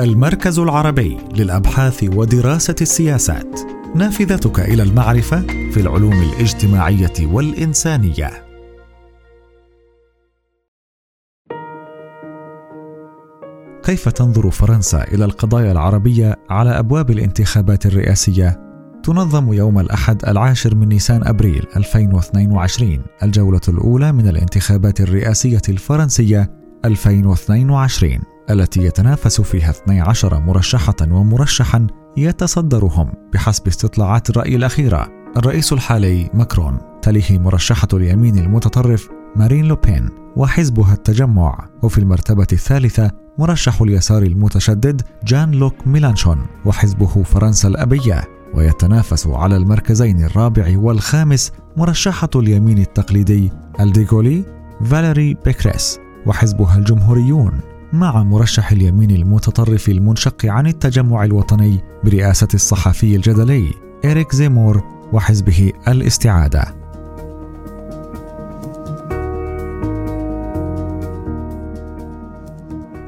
[0.00, 3.60] المركز العربي للأبحاث ودراسة السياسات.
[3.94, 8.30] نافذتك إلى المعرفة في العلوم الاجتماعية والإنسانية.
[13.84, 18.60] كيف تنظر فرنسا إلى القضايا العربية على أبواب الانتخابات الرئاسية؟
[19.02, 26.50] تنظم يوم الأحد العاشر من نيسان أبريل 2022 الجولة الأولى من الانتخابات الرئاسية الفرنسية
[26.84, 35.08] 2022 التي يتنافس فيها 12 مرشحة ومرشحا يتصدرهم بحسب استطلاعات الرأي الأخيرة.
[35.36, 41.68] الرئيس الحالي ماكرون تليه مرشحة اليمين المتطرف مارين لوبين وحزبها التجمع.
[41.82, 48.24] وفي المرتبة الثالثة مرشح اليسار المتشدد جان لوك ميلانشون وحزبه فرنسا الأبية.
[48.54, 54.44] ويتنافس على المركزين الرابع والخامس مرشحة اليمين التقليدي ألديغولي
[54.84, 57.75] فاليري بيكريس وحزبها الجمهوريون.
[57.92, 63.70] مع مرشح اليمين المتطرف المنشق عن التجمع الوطني برئاسة الصحفي الجدلي
[64.04, 66.86] إريك زيمور وحزبه الاستعادة.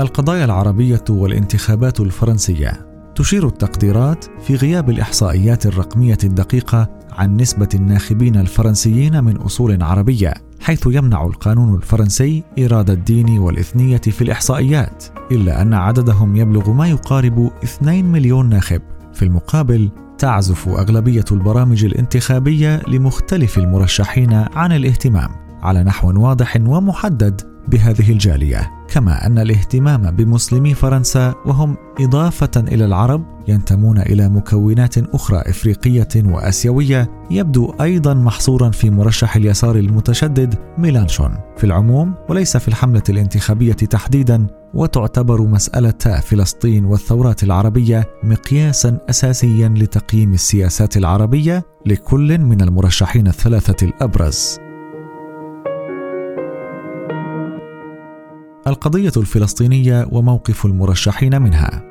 [0.00, 9.24] القضايا العربية والانتخابات الفرنسية تشير التقديرات في غياب الإحصائيات الرقمية الدقيقة عن نسبة الناخبين الفرنسيين
[9.24, 16.36] من أصول عربية حيث يمنع القانون الفرنسي إرادة الدين والإثنية في الإحصائيات إلا أن عددهم
[16.36, 18.82] يبلغ ما يقارب 2 مليون ناخب.
[19.14, 25.30] في المقابل تعزف أغلبية البرامج الانتخابية لمختلف المرشحين عن الاهتمام
[25.62, 33.24] على نحو واضح ومحدد بهذه الجالية كما أن الاهتمام بمسلمي فرنسا وهم إضافة إلى العرب
[33.48, 41.38] ينتمون إلى مكونات أخرى إفريقية وآسيوية يبدو أيضا محصورا في مرشح اليسار المتشدد ميلانشون.
[41.56, 50.32] في العموم وليس في الحملة الانتخابية تحديدا وتعتبر مسألة فلسطين والثورات العربية مقياسا اساسيا لتقييم
[50.32, 54.58] السياسات العربية لكل من المرشحين الثلاثة الأبرز.
[58.66, 61.82] القضية الفلسطينية وموقف المرشحين منها.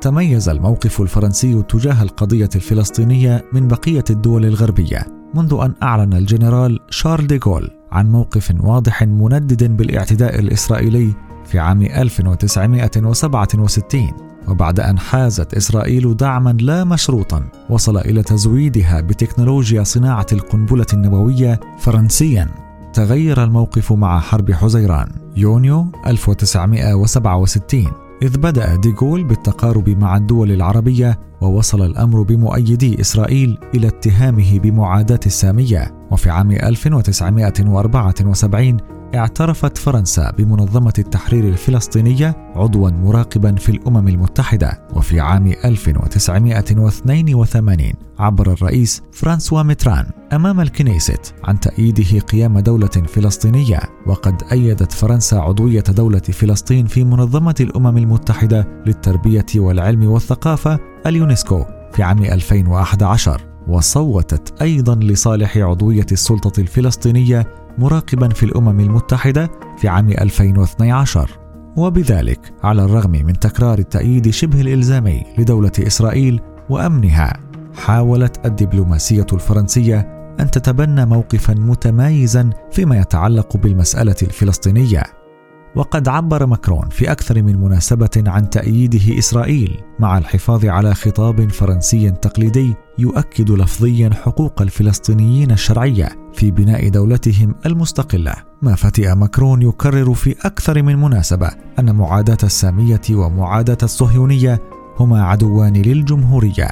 [0.00, 7.26] تميز الموقف الفرنسي تجاه القضية الفلسطينية من بقية الدول الغربية منذ أن أعلن الجنرال شارل
[7.26, 11.14] ديغول عن موقف واضح مندد بالاعتداء الإسرائيلي
[11.44, 14.10] في عام 1967
[14.48, 22.65] وبعد أن حازت إسرائيل دعما لا مشروطا وصل إلى تزويدها بتكنولوجيا صناعة القنبلة النووية فرنسيا
[22.96, 27.84] تغير الموقف مع حرب حزيران يونيو 1967
[28.22, 35.94] إذ بدأ ديغول بالتقارب مع الدول العربية ووصل الأمر بمؤيدي إسرائيل إلى اتهامه بمعاداة السامية
[36.10, 38.76] وفي عام 1974
[39.16, 49.02] اعترفت فرنسا بمنظمة التحرير الفلسطينية عضوا مراقبا في الأمم المتحدة وفي عام 1982 عبر الرئيس
[49.12, 53.80] فرانسوا ميتران أمام الكنيست عن تأييده قيام دولة فلسطينية.
[54.06, 62.02] وقد أيدت فرنسا عضوية دولة فلسطين في منظمة الأمم المتحدة للتربية والعلم والثقافة اليونسكو في
[62.02, 71.30] عام 2011 وصوتت أيضا لصالح عضوية السلطة الفلسطينية مراقبا في الأمم المتحدة في عام 2012
[71.76, 77.32] وبذلك على الرغم من تكرار التأييد شبه الإلزامي لدولة إسرائيل وأمنها
[77.74, 79.98] حاولت الدبلوماسية الفرنسية
[80.40, 85.02] أن تتبنى موقفا متمايزا فيما يتعلق بالمسألة الفلسطينية.
[85.76, 92.10] وقد عبر ماكرون في أكثر من مناسبة عن تأييده إسرائيل مع الحفاظ على خطاب فرنسي
[92.10, 98.34] تقليدي يؤكد لفظيا حقوق الفلسطينيين الشرعية في بناء دولتهم المستقلة.
[98.62, 104.62] ما فتئ ماكرون يكرر في أكثر من مناسبة أن معاداة السامية ومعاداة الصهيونية
[105.00, 106.68] هما عدوان للجمهورية.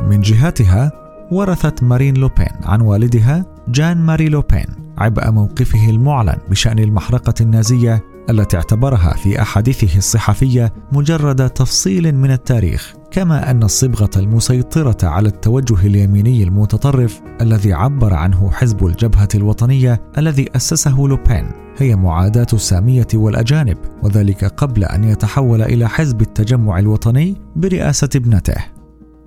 [0.00, 0.92] من جهتها
[1.30, 4.66] ورثت مارين لوبين عن والدها جان ماري لوبين
[4.98, 12.94] عبء موقفه المعلن بشأن المحرقة النازية التي اعتبرها في أحاديثه الصحفية مجرد تفصيل من التاريخ
[13.10, 20.46] كما أن الصبغة المسيطرة على التوجه اليميني المتطرف الذي عبر عنه حزب الجبهة الوطنية الذي
[20.56, 28.08] أسسه لوبين هي معاداة السامية والأجانب وذلك قبل أن يتحول إلى حزب التجمع الوطني برئاسة
[28.16, 28.75] ابنته.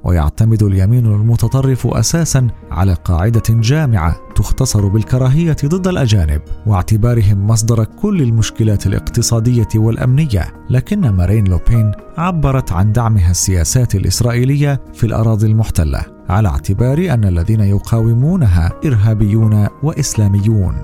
[0.04, 8.88] ويعتمد اليمين المتطرف أساسا على قاعدة جامعة تختصر بالكراهية ضد الأجانب واعتبارهم مصدر كل المشكلات
[8.88, 10.54] الاقتصادية والأمنية.
[10.70, 17.60] لكن مارين لوبين عبرت عن دعمها السياسات الإسرائيلية في الأراضي المحتلة على اعتبار أن الذين
[17.60, 20.76] يقاومونها إرهابيون وإسلاميون.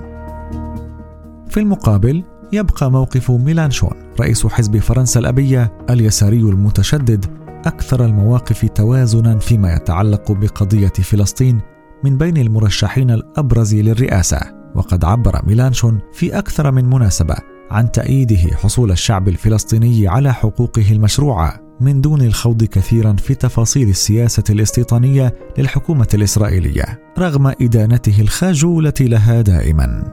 [1.48, 3.90] في المقابل يبقى موقف ميلانشون
[4.20, 11.60] رئيس حزب فرنسا الأبية اليساري المتشدد أكثر المواقف توازنا فيما يتعلق بقضية فلسطين
[12.04, 14.40] من بين المرشحين الأبرز للرئاسة.
[14.74, 17.34] وقد عبر ميلانشون في أكثر من مناسبة
[17.70, 21.60] عن تأييده حصول الشعب الفلسطيني على حقوقه المشروعة.
[21.80, 30.12] من دون الخوض كثيرا في تفاصيل السياسة الاستيطانية للحكومة الإسرائيلية رغم إدانته الخجولة لها دائما.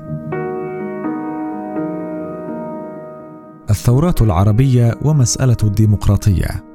[3.69, 6.72] الثورات العربية ومسألة الديمقراطية.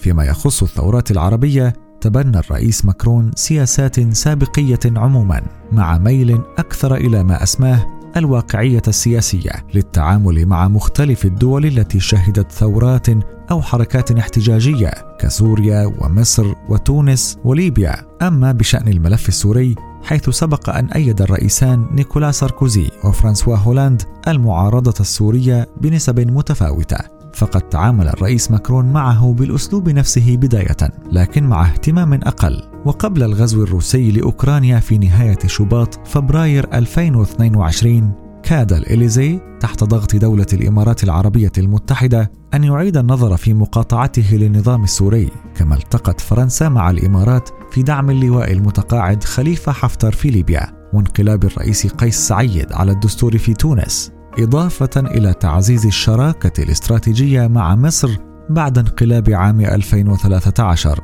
[0.00, 5.42] فيما يخص الثورات العربية تبنى الرئيس ماكرون سياسات سابقية عموما
[5.72, 7.86] مع ميل أكثر إلى ما أسماه
[8.16, 13.06] الواقعية السياسية للتعامل مع مختلف الدول التي شهدت ثورات
[13.50, 17.96] أو حركات احتجاجية كسوريا ومصر وتونس وليبيا.
[18.22, 25.68] أما بشأن الملف السوري حيث سبق أن أيد الرئيسان نيكولا ساركوزي وفرانسوا هولاند المعارضة السورية
[25.80, 27.19] بنسب متفاوتة.
[27.34, 30.76] فقد تعامل الرئيس ماكرون معه بالأسلوب نفسه بداية
[31.12, 32.62] لكن مع اهتمام أقل.
[32.84, 38.12] وقبل الغزو الروسي لأوكرانيا في نهاية شباط فبراير 2022
[38.42, 45.30] كاد الإليزي تحت ضغط دولة الإمارات العربية المتحدة أن يعيد النظر في مقاطعته للنظام السوري
[45.54, 51.86] كما التقت فرنسا مع الإمارات في دعم اللواء المتقاعد خليفة حفتر في ليبيا وانقلاب الرئيس
[51.86, 54.12] قيس سعيد على الدستور في تونس.
[54.38, 58.10] إضافة إلى تعزيز الشراكة الاستراتيجية مع مصر
[58.50, 61.00] بعد انقلاب عام 2013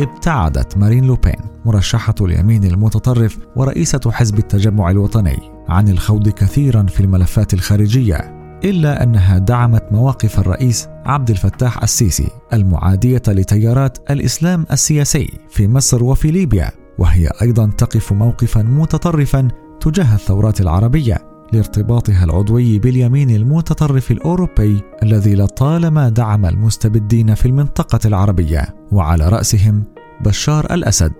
[0.00, 5.38] ابتعدت مارين لوبين مرشحة اليمين المتطرف ورئيسة حزب التجمع الوطني
[5.68, 13.22] عن الخوض كثيرا في الملفات الخارجية إلا أنها دعمت مواقف الرئيس عبد الفتاح السيسي المعادية
[13.28, 19.48] لتيارات الإسلام السياسي في مصر وفي ليبيا وهي أيضا تقف موقفا متطرفا
[19.86, 21.16] تجاه الثورات العربية
[21.52, 29.84] لارتباطها العضوي باليمين المتطرف الأوروبي الذي لطالما دعم المستبدين في المنطقة العربية وعلى رأسهم
[30.24, 31.12] بشار الأسد.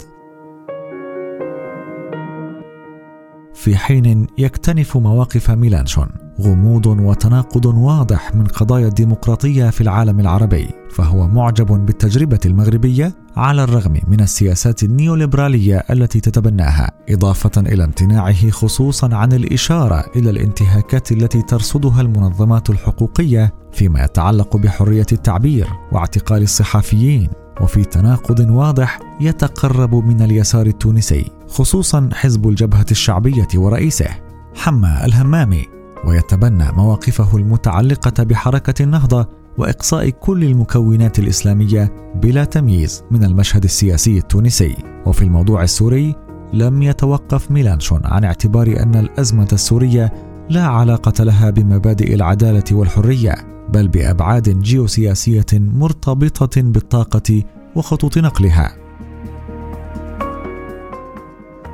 [3.54, 6.08] في حين يكتنف مواقف ميلانشون
[6.40, 14.00] غموض وتناقض واضح من قضايا الديمقراطية في العالم العربي فهو معجب بالتجربة المغربية على الرغم
[14.08, 22.00] من السياسات النيوليبرالية التي تتبناها إضافة إلى امتناعه خصوصا عن الإشارة إلى الانتهاكات التي ترصدها
[22.00, 27.30] المنظمات الحقوقية فيما يتعلق بحرية التعبير واعتقال الصحفيين
[27.60, 34.08] وفي تناقض واضح يتقرب من اليسار التونسي خصوصا حزب الجبهة الشعبية ورئيسه
[34.54, 35.66] حما الهمامي
[36.04, 44.76] ويتبنى مواقفه المتعلقة بحركة النهضة وإقصاء كل المكونات الإسلامية بلا تمييز من المشهد السياسي التونسي.
[45.06, 46.14] وفي الموضوع السوري
[46.52, 50.12] لم يتوقف ميلانشون عن اعتبار أن الأزمة السورية
[50.50, 53.34] لا علاقة لها بمبادئ العدالة والحرية
[53.68, 57.42] بل بأبعاد جيوسياسية مرتبطة بالطاقة
[57.76, 58.76] وخطوط نقلها.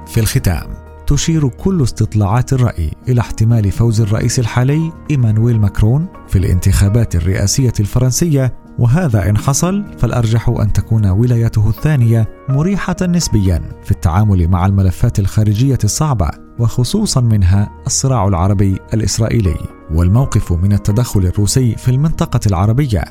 [0.07, 0.82] في الختام
[1.13, 8.55] تشير كل استطلاعات الرأي إلى احتمال فوز الرئيس الحالي إيمانويل ماكرون في الانتخابات الرئاسية الفرنسية
[8.79, 15.79] وهذا إن حصل فالأرجح أن تكون ولايته الثانية مريحة نسبيا في التعامل مع الملفات الخارجية
[15.85, 16.29] الصعبة
[16.59, 19.57] وخصوصا منها الصراع العربي الإسرائيلي.
[19.95, 23.05] والموقف من التدخل الروسي في المنطقة العربية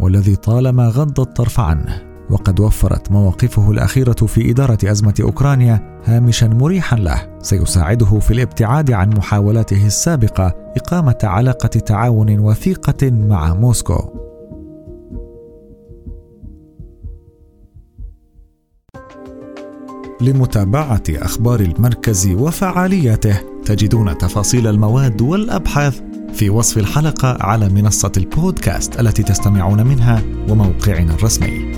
[0.00, 2.07] والذي طالما غض الطرف عنه.
[2.30, 9.10] وقد وفرت مواقفه الأخيرة في إدارة أزمة أوكرانيا هامشا مريحا له سيساعده في الابتعاد عن
[9.10, 14.28] محاولاته السابقة إقامة علاقة تعاون وثيقة مع موسكو.
[20.20, 26.00] لمتابعة أخبار المركز وفعالياته تجدون تفاصيل المواد والأبحاث
[26.32, 31.77] في وصف الحلقة على منصة البودكاست التي تستمعون منها وموقعنا الرسمي.